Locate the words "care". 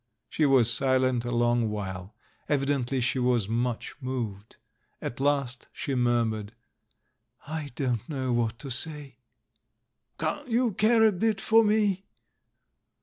10.73-11.05